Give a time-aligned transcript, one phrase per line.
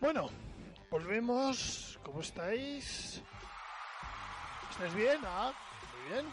[0.00, 0.28] Bueno,
[0.90, 1.98] volvemos.
[2.02, 3.22] ¿Cómo estáis?
[4.70, 5.18] ¿Estáis bien?
[5.24, 5.52] Ah,
[5.92, 6.32] muy bien.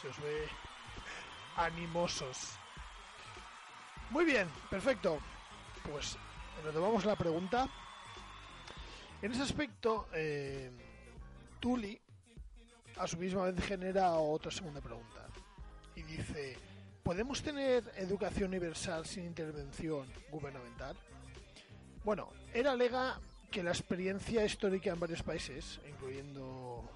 [0.00, 0.48] Se os ve
[1.56, 2.52] animosos.
[4.10, 5.18] Muy bien, perfecto.
[5.82, 6.16] Pues
[6.64, 7.68] retomamos la pregunta.
[9.20, 10.70] En ese aspecto, eh,
[11.58, 12.00] Tuli
[12.98, 15.26] a su misma vez genera otra segunda pregunta.
[15.96, 16.56] Y dice,
[17.02, 20.96] ¿podemos tener educación universal sin intervención gubernamental?
[22.08, 26.88] Bueno, él alega que la experiencia histórica en varios países, incluyendo,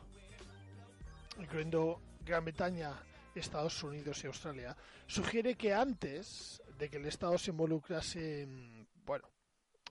[1.39, 2.95] incluyendo Gran Bretaña,
[3.35, 4.75] Estados Unidos y Australia,
[5.07, 9.29] sugiere que antes de que el Estado se involucrase en, bueno,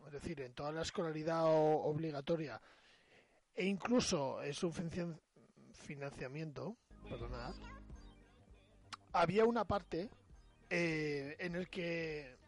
[0.07, 2.59] es decir, en toda la escolaridad obligatoria
[3.53, 6.77] e incluso en su financiamiento,
[7.07, 7.53] perdonad,
[9.13, 10.09] había una parte
[10.67, 12.40] eh, en el que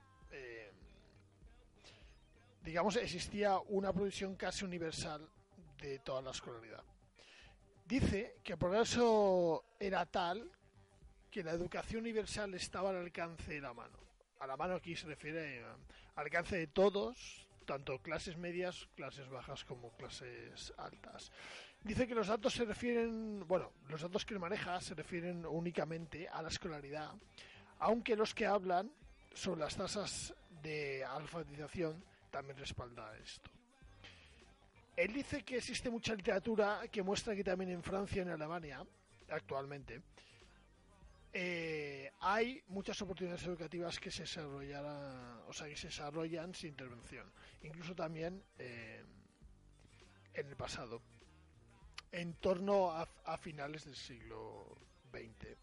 [2.63, 5.27] digamos existía una provisión casi universal
[5.81, 6.83] de toda la escolaridad.
[7.85, 10.49] Dice que el progreso era tal
[11.29, 13.97] que la educación universal estaba al alcance de la mano.
[14.39, 19.65] A la mano aquí se refiere al alcance de todos, tanto clases medias, clases bajas
[19.65, 21.31] como clases altas.
[21.81, 26.41] Dice que los datos se refieren, bueno, los datos que maneja se refieren únicamente a
[26.41, 27.11] la escolaridad,
[27.79, 28.89] aunque los que hablan
[29.33, 33.51] sobre las tasas de alfabetización también respalda esto.
[34.95, 38.83] Él dice que existe mucha literatura que muestra que también en Francia y en Alemania,
[39.29, 40.01] actualmente,
[41.31, 44.83] eh, hay muchas oportunidades educativas que se desarrollan,
[45.47, 49.03] o sea, que se desarrollan sin intervención, incluso también eh,
[50.33, 51.03] en el pasado,
[52.11, 54.75] en torno a, finales del siglo
[55.11, 55.55] XX.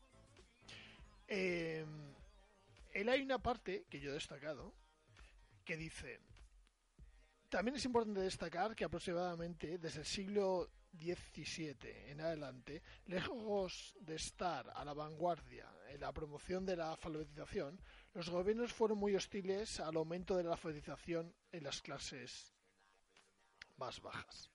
[1.26, 1.84] Eh,
[2.92, 4.72] él hay una parte que yo he destacado
[5.64, 6.20] que dice
[7.50, 14.70] también es importante destacar que aproximadamente desde el siglo 17 en adelante, lejos de estar
[14.74, 17.80] a la vanguardia en la promoción de la alfabetización,
[18.14, 22.54] los gobiernos fueron muy hostiles al aumento de la alfabetización en las clases
[23.76, 24.50] más bajas.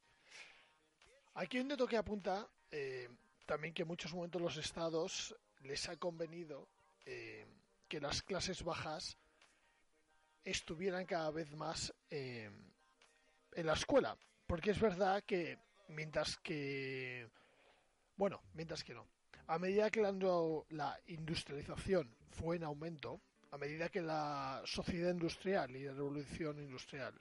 [1.36, 3.10] Aquí un dato que apunta eh,
[3.46, 6.70] también que en muchos momentos los estados les ha convenido
[7.06, 7.46] eh,
[7.88, 9.18] que las clases bajas
[10.44, 12.50] estuvieran cada vez más eh,
[13.56, 14.18] en la escuela,
[14.48, 15.58] porque es verdad que
[15.90, 17.30] Mientras que,
[18.18, 19.08] bueno, mientras que no.
[19.48, 23.22] A medida que la, industrialización fue en aumento,
[23.52, 27.14] a medida que la sociedad industrial y la revolución industrial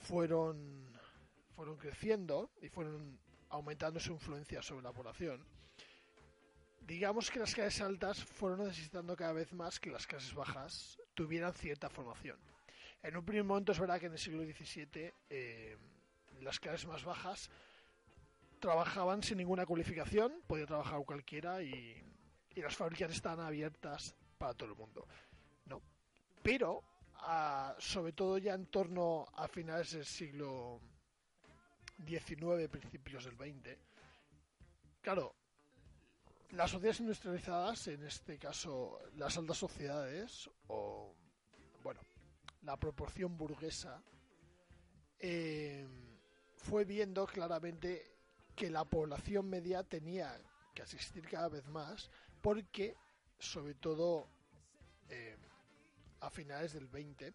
[0.00, 0.98] fueron,
[1.54, 3.18] fueron creciendo y fueron
[3.50, 5.46] aumentando su influencia sobre la población,
[6.80, 11.54] digamos que las clases altas fueron necesitando cada vez más que las clases bajas tuvieran
[11.54, 12.53] cierta formación.
[13.04, 15.76] En un primer momento es verdad que en el siglo XVII eh,
[16.40, 17.50] las clases más bajas
[18.58, 22.02] trabajaban sin ninguna cualificación, podía trabajar cualquiera y,
[22.56, 25.06] las fábricas estaban abiertas para todo el mundo.
[25.66, 25.82] No.
[26.42, 26.82] Pero,
[27.78, 30.80] sobre todo ya en torno a finales del siglo
[32.06, 33.76] XIX, principios del XX,
[35.02, 35.34] claro,
[36.52, 41.14] las sociedades industrializadas, en este caso las altas sociedades, o
[42.64, 44.02] la proporción burguesa,
[45.18, 45.86] eh,
[46.56, 48.14] fue viendo claramente
[48.54, 50.40] que la población media tenía
[50.74, 52.10] que asistir cada vez más
[52.40, 52.96] porque,
[53.38, 54.28] sobre todo
[55.08, 55.36] eh,
[56.20, 57.32] a finales del 20,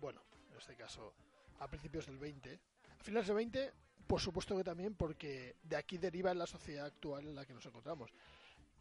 [0.00, 1.14] bueno, en este caso
[1.60, 2.60] a principios del 20,
[2.98, 3.72] a finales del 20,
[4.06, 7.64] por supuesto que también porque de aquí deriva la sociedad actual en la que nos
[7.64, 8.10] encontramos.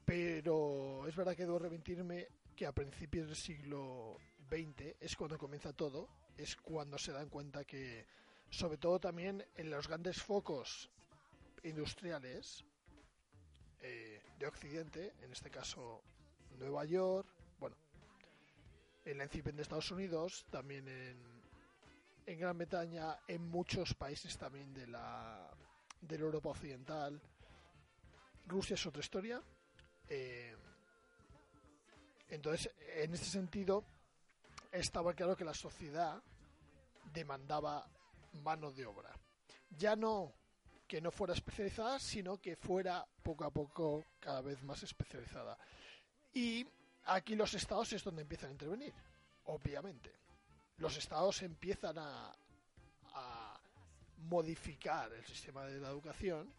[0.03, 4.17] Pero es verdad que debo remitirme que a principios del siglo
[4.51, 8.05] XX es cuando comienza todo, es cuando se dan cuenta que
[8.49, 10.89] sobre todo también en los grandes focos
[11.63, 12.65] industriales
[13.79, 16.03] eh, de Occidente, en este caso
[16.59, 17.27] Nueva York,
[17.59, 17.77] bueno,
[19.05, 21.17] en la incipiente de Estados Unidos, también en,
[22.25, 25.49] en Gran Bretaña, en muchos países también de la,
[26.01, 27.21] de Europa Occidental.
[28.47, 29.41] Rusia es otra historia.
[30.09, 30.55] Eh,
[32.29, 33.85] entonces, en este sentido,
[34.71, 36.21] estaba claro que la sociedad
[37.13, 37.87] demandaba
[38.43, 39.11] mano de obra.
[39.69, 40.33] Ya no
[40.91, 45.57] que no fuera especializada, sino que fuera poco a poco cada vez más especializada.
[46.33, 46.67] Y
[47.05, 48.93] aquí los estados es donde empiezan a intervenir,
[49.45, 50.11] obviamente.
[50.79, 52.35] Los estados empiezan a,
[54.23, 56.53] modificar el sistema de la educación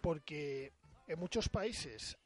[0.00, 0.72] porque
[1.06, 2.18] en muchos países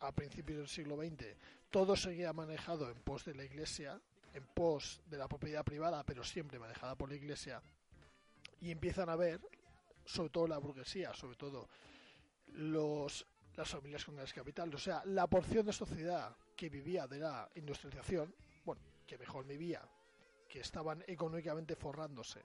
[0.00, 1.36] a principios del siglo XX
[1.70, 4.00] todo seguía manejado en pos de la iglesia
[4.34, 7.62] en pos de la propiedad privada, pero siempre manejada por la Iglesia,
[8.60, 9.40] y empiezan a ver,
[10.04, 11.68] sobre todo la burguesía, sobre todo
[12.54, 13.26] los,
[13.56, 17.48] las familias con grandes capital, o sea, la porción de sociedad que vivía de la
[17.54, 18.34] industrialización,
[18.64, 19.82] bueno, que mejor vivía,
[20.48, 22.40] que estaban económicamente forrándose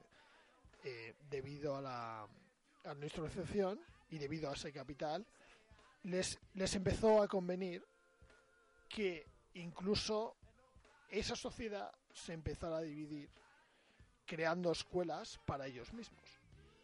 [0.84, 2.28] eh, debido a la, a
[2.84, 3.80] la industrialización
[4.10, 5.26] y debido a ese capital,
[6.04, 7.84] les, les empezó a convenir
[8.90, 9.26] que
[9.56, 10.36] incluso
[11.14, 13.30] esa sociedad se empezara a dividir
[14.26, 16.24] creando escuelas para ellos mismos.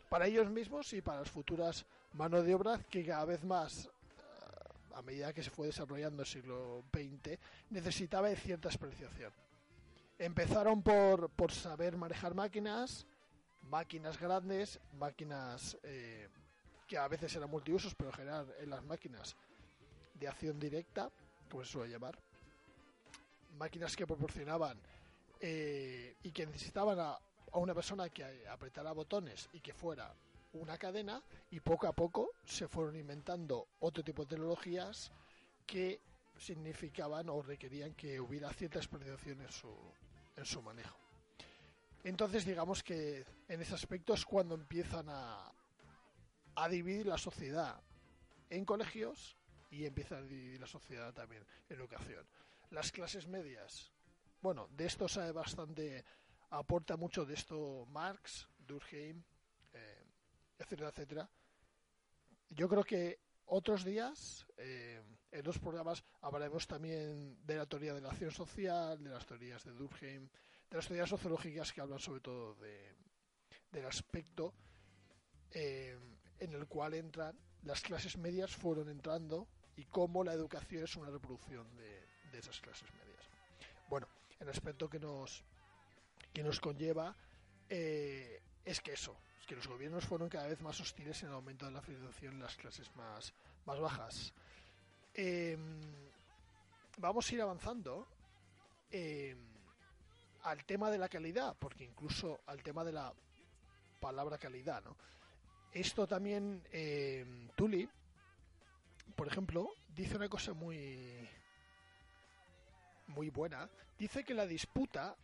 [0.08, 3.90] Para ellos mismos y para las futuras manos de obra que cada vez más, eh,
[4.96, 7.40] a medida que se fue desarrollando el siglo XX,
[7.72, 9.34] necesitaba cierta especialización.
[10.20, 13.08] Empezaron por, por saber manejar máquinas,
[13.64, 16.28] máquinas grandes, máquinas eh,
[16.88, 19.36] que a veces eran multiusos, pero en general en las máquinas
[20.14, 21.10] de acción directa,
[21.50, 22.20] como se suele llamar,
[23.57, 24.80] máquinas que proporcionaban
[25.40, 27.18] eh, y que necesitaban a,
[27.54, 30.13] una persona que apretara botones y que fuera
[30.54, 35.12] una cadena y poco a poco se fueron inventando otro tipo de tecnologías
[35.66, 36.01] que
[36.38, 39.75] significaban o requerían que hubiera cierta especialización en su,
[40.36, 40.98] en su manejo.
[42.04, 45.52] Entonces digamos que en ese aspecto es cuando empiezan a,
[46.56, 47.81] a dividir la sociedad
[48.50, 49.38] en colegios
[49.72, 52.25] y empiezan a dividir la sociedad también en educación.
[52.71, 53.92] Las clases medias,
[54.42, 56.06] bueno, de esto sabe bastante
[56.51, 59.24] aporta mucho de esto Marx, Durkheim,
[59.74, 60.04] eh,
[60.57, 61.30] etcétera, etcétera.
[62.50, 65.01] Yo creo que otros días, eh,
[65.31, 69.63] en los programas, hablaremos también de la teoría de la acción social, de las teorías
[69.63, 70.30] de Durkheim,
[70.69, 72.95] de las teorías sociológicas que hablan sobre todo de,
[73.71, 74.54] del aspecto
[75.51, 75.98] eh,
[76.39, 81.10] en el cual entran las clases medias fueron entrando y cómo la educación es una
[81.10, 81.99] reproducción de,
[82.31, 83.24] de esas clases medias.
[83.88, 84.08] Bueno,
[84.40, 85.44] el aspecto que nos
[86.34, 87.16] que nos conlleva
[87.70, 91.36] eh, es que eso, es que los gobiernos fueron cada vez más hostiles en el
[91.36, 93.34] aumento de la financiación en las clases más,
[93.66, 94.34] más bajas.
[95.14, 95.58] Eh,
[96.98, 98.08] vamos a ir avanzando
[98.92, 99.36] eh,
[100.44, 103.14] al tema de la calidad, porque incluso al tema de la
[104.00, 104.96] palabra calidad, ¿no?
[105.72, 107.88] Esto también, eh, Tuli,
[109.16, 111.30] por ejemplo, dice una cosa muy
[113.09, 113.69] muy buena.
[113.97, 115.15] Dice que la disputa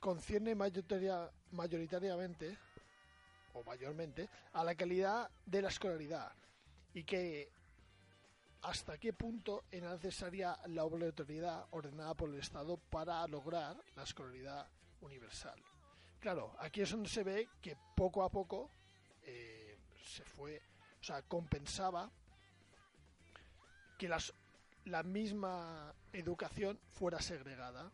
[0.00, 2.58] concierne mayoritaria, mayoritariamente
[3.54, 6.32] o mayormente a la calidad de la escolaridad
[6.94, 7.50] y que
[8.62, 14.68] hasta qué punto era necesaria la obligatoriedad ordenada por el Estado para lograr la escolaridad
[15.00, 15.60] universal.
[16.20, 18.70] Claro, aquí es donde se ve que poco a poco
[19.22, 20.62] eh, se fue,
[21.00, 22.08] o sea, compensaba
[23.98, 24.32] que las,
[24.84, 27.90] la misma educación fuera segregada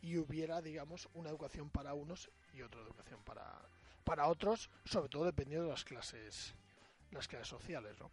[0.00, 3.60] y hubiera, digamos, una educación para unos y otra educación para,
[4.04, 6.54] para otros, sobre todo dependiendo de las clases,
[7.10, 8.10] las clases sociales, ¿no?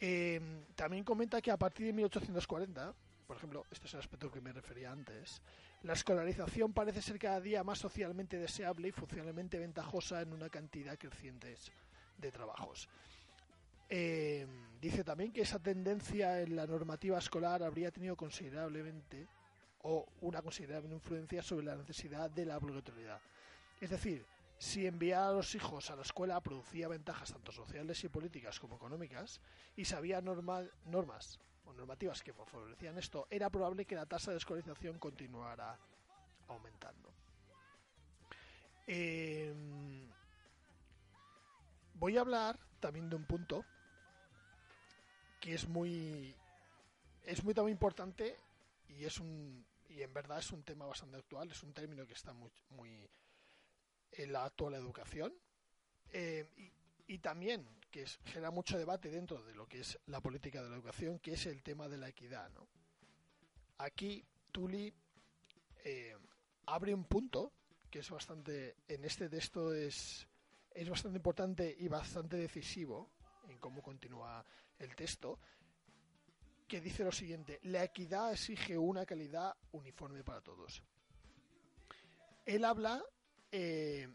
[0.00, 0.40] Eh,
[0.74, 2.94] también comenta que a partir de 1840,
[3.26, 5.42] por ejemplo, este es el aspecto que me refería antes,
[5.82, 10.98] la escolarización parece ser cada día más socialmente deseable y funcionalmente ventajosa en una cantidad
[10.98, 11.54] creciente
[12.16, 12.88] de trabajos.
[13.88, 14.46] Eh,
[14.80, 19.28] dice también que esa tendencia en la normativa escolar habría tenido considerablemente
[19.82, 23.20] o una considerable influencia sobre la necesidad de la obligatoriedad.
[23.80, 24.24] Es decir,
[24.58, 28.76] si enviar a los hijos a la escuela producía ventajas tanto sociales y políticas como
[28.76, 29.40] económicas,
[29.76, 34.32] y si había normal, normas o normativas que favorecían esto, era probable que la tasa
[34.32, 35.78] de escolarización continuara
[36.48, 37.10] aumentando.
[38.86, 39.54] Eh,
[41.94, 43.64] voy a hablar también de un punto
[45.40, 46.36] que es muy
[47.24, 48.36] es muy, muy importante
[48.88, 52.12] y es un y en verdad es un tema bastante actual, es un término que
[52.12, 53.10] está muy, muy
[54.12, 55.34] en la actual educación
[56.12, 56.46] eh,
[57.08, 60.76] y, también que genera mucho debate dentro de lo que es la política de la
[60.76, 62.48] educación, que es el tema de la equidad.
[62.50, 62.68] ¿no?
[63.78, 64.94] Aquí Tuli
[65.84, 66.16] eh,
[66.66, 67.52] abre un punto
[67.90, 70.28] que es bastante, en este texto es,
[70.70, 73.10] es bastante importante y bastante decisivo
[73.50, 74.44] en cómo continúa
[74.78, 75.38] el texto,
[76.66, 80.82] que dice lo siguiente, la equidad exige una calidad uniforme para todos.
[82.46, 83.02] Él habla
[83.50, 84.08] eh,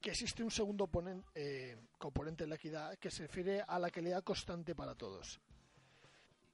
[0.00, 0.90] que existe un segundo
[1.34, 5.40] eh, componente de la equidad que se refiere a la calidad constante para todos.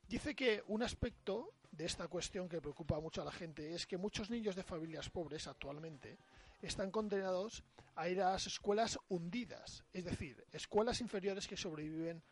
[0.07, 3.97] Dice que un aspecto de esta cuestión que preocupa mucho a la gente es que
[3.97, 6.19] muchos niños de familias pobres actualmente
[6.63, 7.63] están condenados
[7.95, 12.23] a ir a las escuelas hundidas, es decir, escuelas inferiores que sobreviven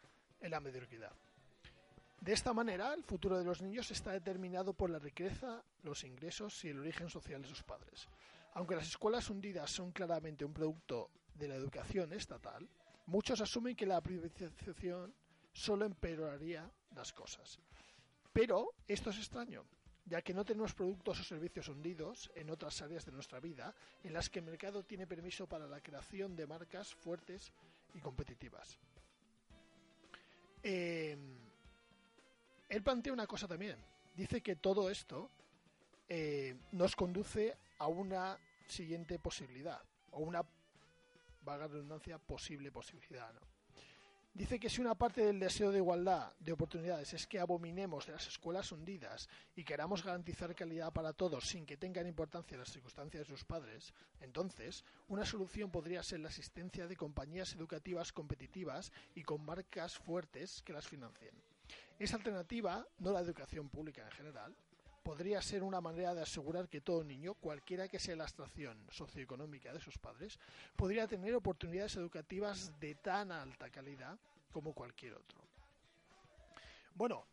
[0.40, 1.12] en la mediocridad.
[2.20, 6.64] De esta manera, el futuro de los niños está determinado por la riqueza, los ingresos
[6.64, 8.08] y el origen social de sus padres.
[8.54, 12.68] Aunque las escuelas hundidas son claramente un producto de la educación estatal,
[13.06, 15.14] muchos asumen que la privatización
[15.52, 17.58] solo empeoraría las cosas.
[18.32, 19.64] Pero esto es extraño,
[20.06, 24.12] ya que no tenemos productos o servicios hundidos en otras áreas de nuestra vida en
[24.12, 27.52] las que el mercado tiene permiso para la creación de marcas fuertes
[27.94, 28.78] y competitivas.
[30.62, 31.16] Eh,
[32.68, 33.76] él plantea una cosa también.
[34.14, 35.30] Dice que todo esto
[36.08, 39.80] eh, nos conduce a una siguiente posibilidad,
[40.10, 40.44] o una,
[41.42, 43.32] vaga redundancia, posible posibilidad.
[43.32, 43.40] ¿no?
[44.32, 48.12] Dice que si una parte del deseo de igualdad de oportunidades es que abominemos de
[48.12, 53.26] las escuelas hundidas y queramos garantizar calidad para todos sin que tengan importancia las circunstancias
[53.26, 59.22] de sus padres, entonces una solución podría ser la existencia de compañías educativas competitivas y
[59.24, 61.34] con marcas fuertes que las financien.
[61.98, 64.56] Esa alternativa, no la educación pública en general,
[65.02, 69.72] podría ser una manera de asegurar que todo niño, cualquiera que sea la extracción socioeconómica
[69.72, 70.38] de sus padres,
[70.76, 74.18] podría tener oportunidades educativas de tan alta calidad
[74.52, 75.40] como cualquier otro.
[76.94, 77.24] Bueno,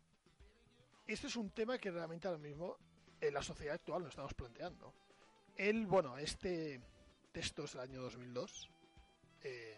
[1.06, 2.76] este es un tema que realmente ahora mismo
[3.20, 4.94] en la sociedad actual nos estamos planteando.
[5.56, 6.80] El, bueno, este
[7.32, 8.70] texto es del año 2002,
[9.42, 9.76] eh,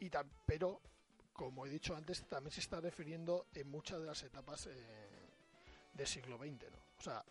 [0.00, 0.10] y
[0.46, 0.80] pero
[1.38, 4.72] como he dicho antes, también se está refiriendo en muchas de las etapas eh,
[5.98, 6.78] del siglo XX, ¿no?
[6.98, 7.22] O sea,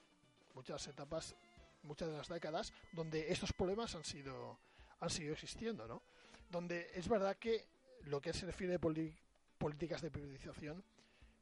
[0.54, 1.36] muchas etapas,
[1.84, 4.60] muchas de las décadas donde estos problemas han sido
[5.00, 6.02] han sido existiendo, ¿no?
[6.50, 7.66] Donde es verdad que
[8.04, 10.84] lo que se refiere a políticas de privatización,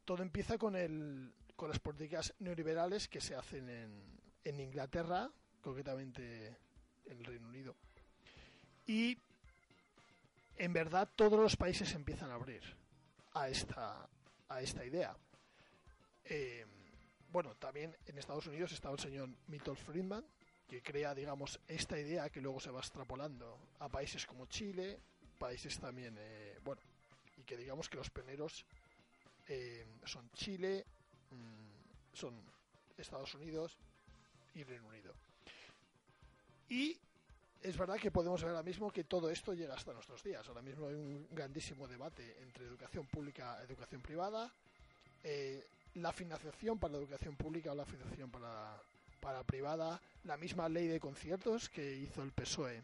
[0.03, 6.47] todo empieza con el con las políticas neoliberales que se hacen en, en Inglaterra, concretamente
[7.05, 7.75] en el Reino Unido.
[8.85, 9.17] Y
[10.57, 12.61] en verdad todos los países empiezan a abrir
[13.33, 14.07] a esta,
[14.49, 15.15] a esta idea.
[16.25, 16.65] Eh,
[17.35, 20.23] bueno, también en Estados Unidos está el señor Milton Friedman,
[20.69, 24.97] que crea, digamos, esta idea que luego se va extrapolando a países como Chile,
[25.37, 26.81] países también, eh, bueno,
[27.35, 28.65] y que digamos que los pioneros
[29.49, 30.85] eh, son Chile,
[31.31, 32.41] mm, son
[32.97, 33.77] Estados Unidos
[34.53, 35.13] y Reino Unido.
[36.69, 36.97] Y
[37.61, 40.47] es verdad que podemos ver ahora mismo que todo esto llega hasta nuestros días.
[40.47, 44.49] Ahora mismo hay un grandísimo debate entre educación pública y educación privada.
[45.21, 48.77] Eh, la financiación para la educación pública o la financiación para,
[49.19, 49.99] para privada.
[50.23, 52.81] La misma ley de conciertos que hizo el PSOE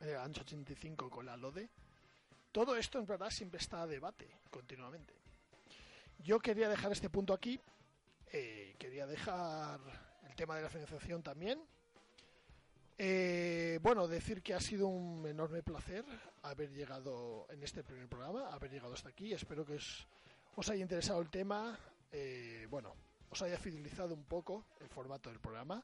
[0.00, 1.68] en el año 85 con la LODE.
[2.50, 5.14] Todo esto en verdad siempre está a debate continuamente.
[6.18, 7.58] Yo quería dejar este punto aquí.
[8.32, 9.80] Eh, quería dejar
[10.28, 11.60] el tema de la financiación también
[12.98, 16.04] eh, bueno, decir que ha sido un enorme placer
[16.42, 19.32] haber llegado en este primer programa, haber llegado hasta aquí.
[19.32, 20.06] Espero que os,
[20.68, 21.76] haya interesado el tema,
[22.12, 22.94] eh, bueno,
[23.30, 25.82] os haya fidelizado un poco el formato del programa.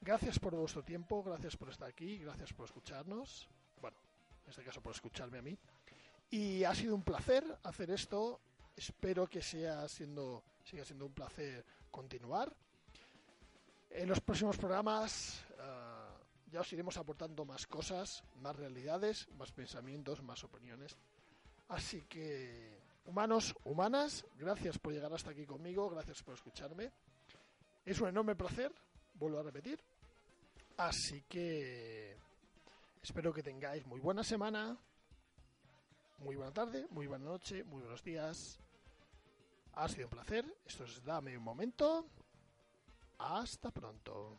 [0.00, 3.48] Gracias por vuestro tiempo, gracias por estar aquí, gracias por escucharnos.
[3.80, 3.96] Bueno,
[4.44, 5.58] en este caso por escucharme a mí.
[6.30, 8.40] Y ha sido un placer hacer esto.
[8.76, 12.54] Espero que sea siendo, siga siendo un placer continuar.
[13.90, 15.44] En los próximos programas.
[15.58, 15.92] Ah,
[16.52, 20.98] ya os iremos aportando más cosas, más realidades, más pensamientos, más opiniones.
[21.68, 26.90] Así que, humanos, humanas, gracias por llegar hasta aquí conmigo, gracias por escucharme.
[27.84, 28.72] Es un enorme placer,
[29.14, 29.80] vuelvo a repetir.
[30.76, 32.16] Así que
[33.02, 34.76] espero que tengáis muy buena semana,
[36.18, 38.58] muy buena tarde, muy buena noche, muy buenos días.
[39.74, 40.44] Ha sido un placer.
[40.66, 42.06] Esto es Dame un momento.
[43.18, 44.38] Hasta pronto.